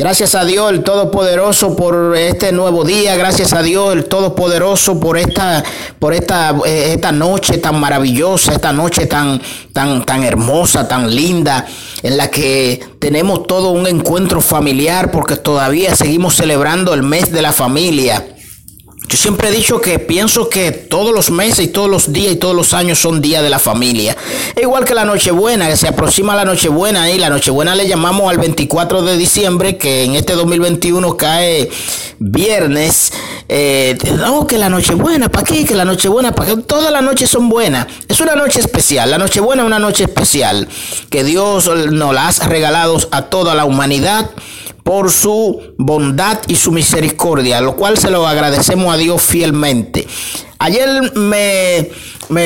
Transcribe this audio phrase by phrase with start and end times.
[0.00, 3.16] Gracias a Dios el Todopoderoso por este nuevo día.
[3.16, 5.62] Gracias a Dios el Todopoderoso por esta,
[5.98, 9.42] por esta, eh, esta noche tan maravillosa, esta noche tan,
[9.74, 11.66] tan, tan hermosa, tan linda,
[12.02, 17.42] en la que tenemos todo un encuentro familiar porque todavía seguimos celebrando el mes de
[17.42, 18.24] la familia.
[19.10, 22.36] Yo siempre he dicho que pienso que todos los meses y todos los días y
[22.36, 24.16] todos los años son días de la familia.
[24.56, 28.38] igual que la Nochebuena, que se aproxima la Nochebuena y la Nochebuena le llamamos al
[28.38, 31.68] 24 de diciembre, que en este 2021 cae
[32.20, 33.12] viernes.
[33.48, 35.64] Eh, no, que la Nochebuena, ¿para qué?
[35.64, 36.62] Que la Nochebuena, ¿para qué?
[36.62, 37.88] Todas las noches son buenas.
[38.20, 39.10] Una noche especial.
[39.10, 40.68] La Nochebuena es una noche especial
[41.08, 44.30] que Dios nos la ha regalado a toda la humanidad
[44.82, 50.06] por su bondad y su misericordia, lo cual se lo agradecemos a Dios fielmente.
[50.58, 51.88] Ayer me,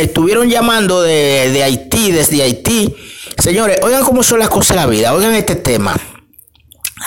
[0.03, 2.95] estuvieron llamando de, Haití, desde Haití.
[3.39, 5.97] Señores, oigan cómo son las cosas de la vida, oigan este tema.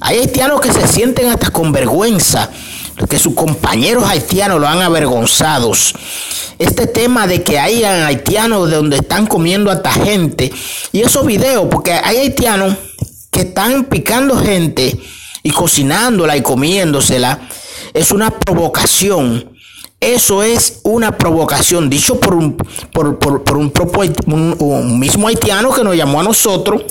[0.00, 2.50] Hay haitianos que se sienten hasta con vergüenza,
[3.06, 5.94] que sus compañeros haitianos lo han avergonzados.
[6.58, 10.50] Este tema de que hay haitianos de donde están comiendo hasta gente.
[10.92, 12.76] Y esos videos, porque hay haitianos
[13.30, 14.98] que están picando gente
[15.42, 17.48] y cocinándola y comiéndosela
[17.94, 19.52] es una provocación.
[20.00, 23.72] Eso es una provocación, dicho por un, por, por, un,
[24.58, 26.82] un mismo haitiano que nos llamó a nosotros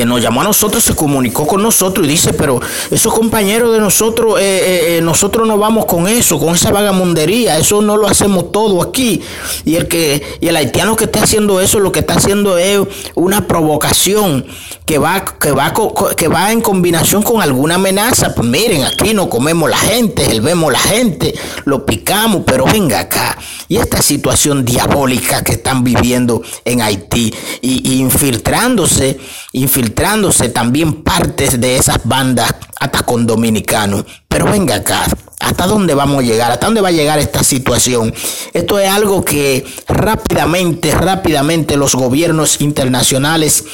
[0.00, 2.58] que nos llamó a nosotros, se comunicó con nosotros y dice, pero
[2.90, 7.58] esos compañeros de nosotros, eh, eh, eh, nosotros no vamos con eso, con esa vagamundería,
[7.58, 9.20] eso no lo hacemos todo aquí.
[9.66, 12.80] Y el que, y el haitiano que está haciendo eso, lo que está haciendo es
[13.14, 14.46] una provocación
[14.86, 15.74] que va, que va,
[16.16, 18.34] que va en combinación con alguna amenaza.
[18.34, 21.34] Pues miren, aquí no comemos la gente, vemos la gente,
[21.66, 23.36] lo picamos, pero venga acá.
[23.68, 29.20] Y esta situación diabólica que están viviendo en Haití y, y infiltrándose,
[29.52, 34.04] infiltrándose filtrándose también partes de esas bandas hasta con dominicanos.
[34.28, 35.04] Pero venga acá,
[35.40, 36.52] ¿hasta dónde vamos a llegar?
[36.52, 38.14] ¿Hasta dónde va a llegar esta situación?
[38.52, 43.64] Esto es algo que rápidamente, rápidamente los gobiernos internacionales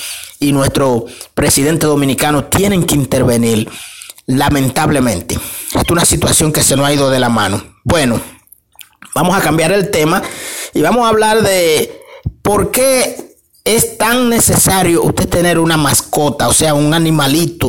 [0.40, 1.04] y nuestro
[1.34, 3.68] presidente dominicano tienen que intervenir.
[4.24, 5.34] Lamentablemente,
[5.66, 7.62] esta es una situación que se nos ha ido de la mano.
[7.84, 8.18] Bueno,
[9.14, 10.22] vamos a cambiar el tema
[10.72, 12.00] y vamos a hablar de
[12.40, 13.25] por qué
[13.66, 17.68] es tan necesario usted tener una mascota, o sea, un animalito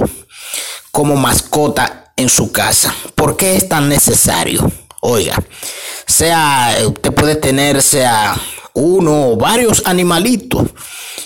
[0.91, 2.93] como mascota en su casa.
[3.15, 4.71] ¿Por qué es tan necesario?
[5.01, 5.35] Oiga,
[6.05, 8.39] sea, usted puede tener, sea
[8.73, 10.67] uno o varios animalitos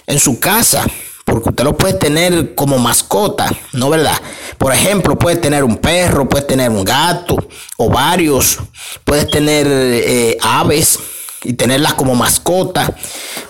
[0.08, 0.86] en su casa,
[1.26, 4.20] porque usted lo puede tener como mascota, ¿no verdad?
[4.58, 7.36] Por ejemplo, puede tener un perro, puede tener un gato
[7.76, 8.58] o varios,
[9.04, 10.98] puede tener eh, aves
[11.44, 12.96] y tenerlas como mascota.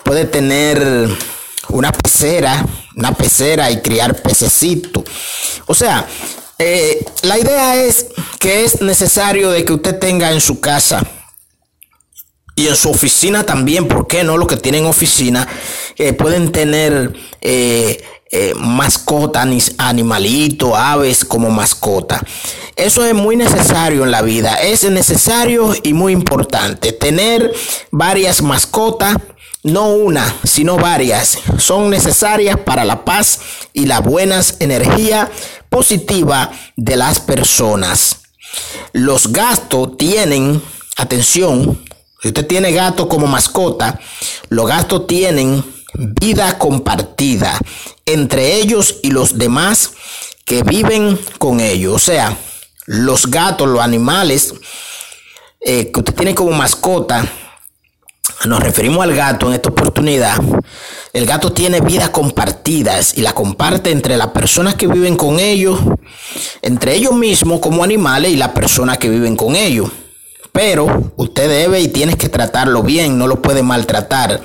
[0.02, 1.08] Puede tener
[1.68, 2.66] una pecera,
[2.96, 5.04] una pecera y criar pececitos.
[5.66, 6.06] O sea,
[6.58, 8.06] eh, la idea es
[8.38, 11.02] que es necesario de que usted tenga en su casa
[12.54, 14.36] y en su oficina también, ¿por qué no?
[14.36, 15.48] Los que tienen oficina
[15.96, 19.44] eh, pueden tener eh, eh, mascota,
[20.74, 22.24] aves como mascota.
[22.76, 24.54] Eso es muy necesario en la vida.
[24.54, 27.52] Es necesario y muy importante tener
[27.90, 29.16] varias mascotas.
[29.64, 31.38] No una, sino varias.
[31.58, 33.38] Son necesarias para la paz
[33.72, 35.30] y la buena energía
[35.68, 38.22] positiva de las personas.
[38.92, 40.60] Los gastos tienen,
[40.96, 41.78] atención,
[42.22, 43.98] si usted tiene gato como mascota,
[44.48, 45.64] los gastos tienen
[45.94, 47.58] vida compartida
[48.06, 49.92] entre ellos y los demás
[50.44, 51.94] que viven con ellos.
[51.94, 52.36] O sea,
[52.86, 54.54] los gatos, los animales
[55.60, 57.24] eh, que usted tiene como mascota,
[58.44, 60.36] nos referimos al gato en esta oportunidad.
[61.12, 65.78] El gato tiene vidas compartidas y la comparte entre las personas que viven con ellos,
[66.62, 69.90] entre ellos mismos como animales y las personas que viven con ellos.
[70.52, 74.42] Pero usted debe y tiene que tratarlo bien, no lo puede maltratar,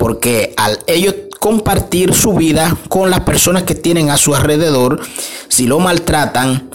[0.00, 4.98] porque al ellos compartir su vida con las personas que tienen a su alrededor,
[5.48, 6.70] si lo maltratan,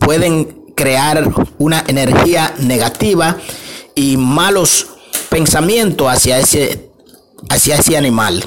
[0.00, 3.36] pueden crear una energía negativa
[3.94, 4.88] y malos
[5.28, 6.90] pensamientos hacia ese,
[7.48, 8.44] hacia ese animal.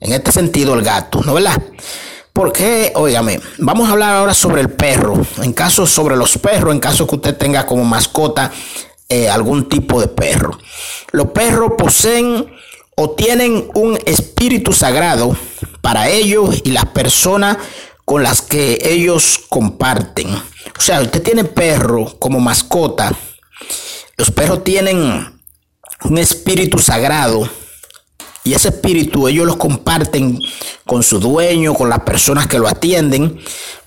[0.00, 1.62] En este sentido, el gato, ¿no verdad?
[2.32, 5.20] Porque, óigame, vamos a hablar ahora sobre el perro.
[5.42, 8.50] En caso sobre los perros, en caso que usted tenga como mascota
[9.10, 10.58] eh, algún tipo de perro.
[11.12, 12.53] Los perros poseen
[12.96, 15.36] o tienen un espíritu sagrado
[15.80, 17.58] para ellos y las personas
[18.04, 20.28] con las que ellos comparten.
[20.34, 23.14] O sea, usted tiene perro como mascota.
[24.16, 25.40] Los perros tienen
[26.04, 27.48] un espíritu sagrado
[28.44, 30.38] y ese espíritu ellos lo comparten
[30.86, 33.40] con su dueño, con las personas que lo atienden,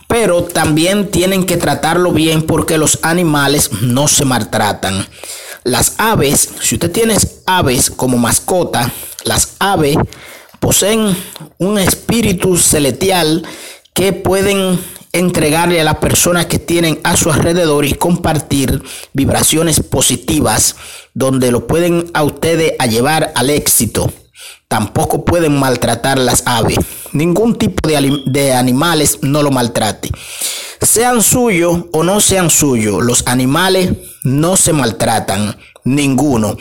[0.08, 5.08] pero también tienen que tratarlo bien porque los animales no se maltratan.
[5.68, 8.90] Las aves, si usted tiene aves como mascota,
[9.26, 9.98] las aves
[10.62, 11.14] poseen
[11.58, 13.46] un espíritu celestial
[13.94, 14.80] que pueden
[15.12, 18.82] entregarle a las personas que tienen a su alrededor y compartir
[19.12, 20.78] vibraciones positivas
[21.14, 24.10] donde lo pueden a ustedes a llevar al éxito.
[24.70, 26.78] Tampoco pueden maltratar las aves.
[27.12, 30.12] Ningún tipo de, de animales no lo maltrate.
[30.82, 33.92] Sean suyos o no sean suyos, los animales
[34.24, 35.58] no se maltratan.
[35.84, 36.58] Ninguno.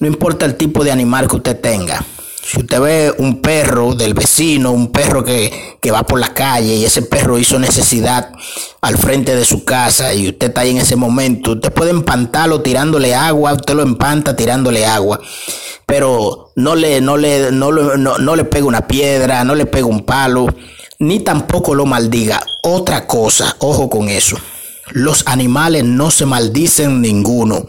[0.00, 2.02] No importa el tipo de animal que usted tenga.
[2.42, 6.84] Si usted ve un perro del vecino, un perro que, va por la calle y
[6.84, 8.32] ese perro hizo necesidad
[8.80, 12.60] al frente de su casa y usted está ahí en ese momento, usted puede empantarlo
[12.60, 15.20] tirándole agua, usted lo empanta tirándole agua,
[15.86, 19.86] pero no le, no le, no, no, no le pega una piedra, no le pega
[19.86, 20.46] un palo,
[20.98, 22.42] ni tampoco lo maldiga.
[22.62, 24.36] Otra cosa, ojo con eso,
[24.90, 27.66] los animales no se maldicen ninguno.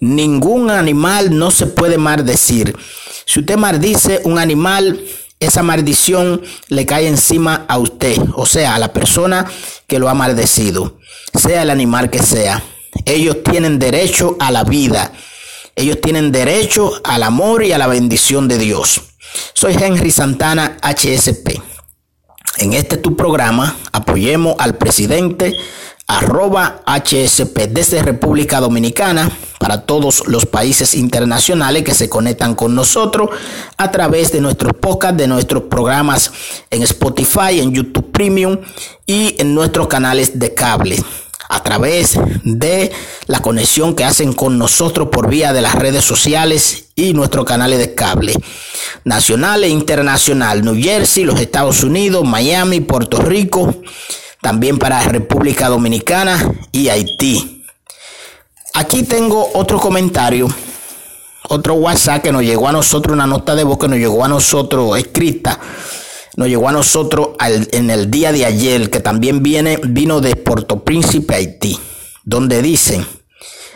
[0.00, 2.76] Ningún animal no se puede maldecir.
[3.24, 5.00] Si usted maldice un animal,
[5.38, 9.46] esa maldición le cae encima a usted, o sea, a la persona
[9.86, 10.98] que lo ha maldecido,
[11.34, 12.62] sea el animal que sea.
[13.06, 15.12] Ellos tienen derecho a la vida.
[15.74, 19.00] Ellos tienen derecho al amor y a la bendición de Dios.
[19.54, 21.71] Soy Henry Santana, HSP.
[22.58, 25.56] En este tu programa, apoyemos al presidente
[26.06, 33.30] arroba HSP desde República Dominicana para todos los países internacionales que se conectan con nosotros
[33.78, 36.30] a través de nuestros podcasts, de nuestros programas
[36.70, 38.58] en Spotify, en YouTube Premium
[39.06, 41.02] y en nuestros canales de cable.
[41.48, 42.92] A través de
[43.26, 47.78] la conexión que hacen con nosotros por vía de las redes sociales y nuestros canales
[47.78, 48.34] de cable
[49.04, 53.74] nacional e internacional, New Jersey, los Estados Unidos, Miami, Puerto Rico,
[54.40, 57.64] también para República Dominicana y Haití.
[58.74, 60.48] Aquí tengo otro comentario,
[61.48, 64.28] otro WhatsApp que nos llegó a nosotros, una nota de voz que nos llegó a
[64.28, 65.58] nosotros escrita,
[66.36, 70.82] nos llegó a nosotros en el día de ayer, que también viene, vino de Puerto
[70.82, 71.78] Príncipe, Haití,
[72.24, 73.04] donde dice,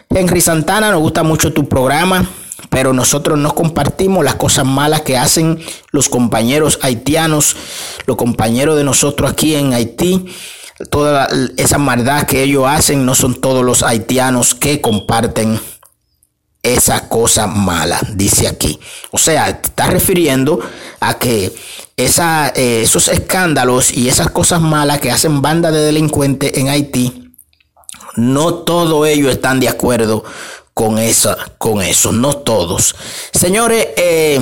[0.08, 2.26] Henry Santana, nos gusta mucho tu programa,
[2.76, 5.58] pero nosotros no compartimos las cosas malas que hacen
[5.92, 7.56] los compañeros haitianos,
[8.04, 10.26] los compañeros de nosotros aquí en Haití
[10.90, 11.26] toda
[11.56, 15.58] esa maldad que ellos hacen, no son todos los haitianos que comparten
[16.62, 18.78] esa cosa mala, dice aquí.
[19.10, 20.60] O sea, está refiriendo
[21.00, 21.54] a que
[21.96, 27.32] eh, esos escándalos y esas cosas malas que hacen bandas de delincuentes en Haití,
[28.16, 30.24] no todos ellos están de acuerdo
[30.76, 32.94] con, esa, con eso, no todos.
[33.32, 34.38] Señores, eh,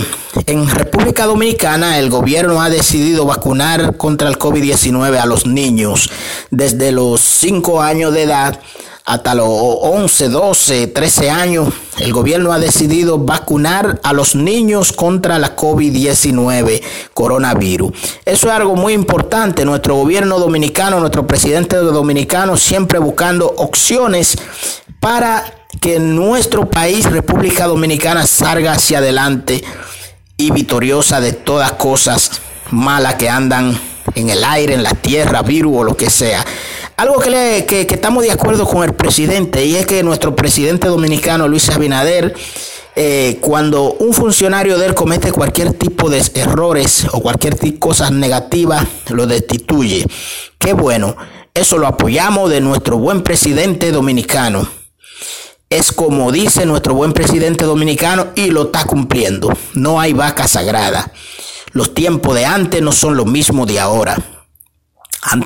[0.47, 6.11] en República Dominicana el gobierno ha decidido vacunar contra el COVID-19 a los niños
[6.51, 8.61] desde los 5 años de edad
[9.05, 11.69] hasta los 11, 12, 13 años,
[11.99, 16.83] el gobierno ha decidido vacunar a los niños contra la COVID-19,
[17.13, 17.93] coronavirus.
[18.25, 19.67] Eso es algo muy importante.
[19.67, 24.39] Nuestro gobierno dominicano, nuestro presidente dominicano, siempre buscando opciones
[25.01, 25.45] para
[25.83, 29.63] que nuestro país, República Dominicana, salga hacia adelante
[30.39, 32.31] y victoriosa de todas cosas
[32.71, 33.79] malas que andan
[34.15, 36.45] en el aire, en la tierra, virus o lo que sea.
[36.97, 40.89] Algo que, le, que, estamos de acuerdo con el presidente y es que nuestro presidente
[40.89, 42.35] dominicano, Luis Abinader,
[42.97, 48.87] eh, cuando un funcionario de él comete cualquier tipo de errores o cualquier cosas negativas,
[49.09, 50.07] lo destituye.
[50.59, 51.17] Qué bueno,
[51.53, 54.69] eso lo apoyamos de nuestro buen presidente dominicano
[55.71, 59.53] es como dice nuestro buen presidente dominicano y lo está cumpliendo.
[59.75, 61.11] No hay vaca sagrada.
[61.73, 64.17] Los tiempos de antes no son los mismos de ahora.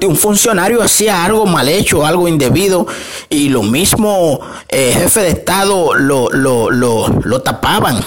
[0.06, 2.86] Un funcionario hacía algo mal hecho, algo indebido,
[3.28, 8.04] y lo mismo eh, jefe de Estado lo, lo, tapaban.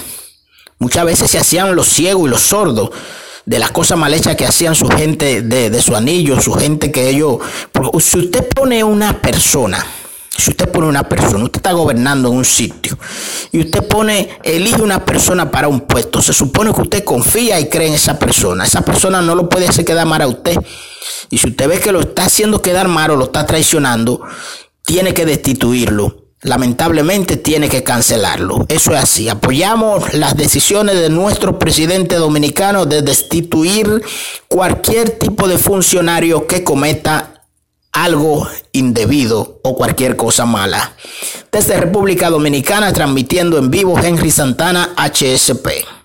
[0.79, 2.91] Muchas veces se hacían los ciegos y los sordos
[3.45, 6.91] de las cosas mal hechas que hacían su gente de, de su anillo, su gente
[6.91, 7.37] que ellos...
[7.99, 9.83] Si usted pone una persona
[10.41, 12.97] si usted pone una persona, usted está gobernando en un sitio
[13.51, 17.69] y usted pone, elige una persona para un puesto, se supone que usted confía y
[17.69, 18.65] cree en esa persona.
[18.65, 20.57] Esa persona no lo puede hacer quedar mal a usted.
[21.29, 24.21] Y si usted ve que lo está haciendo quedar mal o lo está traicionando,
[24.83, 26.17] tiene que destituirlo.
[26.43, 28.65] lamentablemente tiene que cancelarlo.
[28.67, 29.29] Eso es así.
[29.29, 34.01] Apoyamos las decisiones de nuestro presidente dominicano de destituir
[34.47, 37.30] cualquier tipo de funcionario que cometa
[37.91, 40.93] algo indebido o cualquier cosa mala.
[41.51, 46.00] Desde República Dominicana transmitiendo en vivo Henry Santana HSP.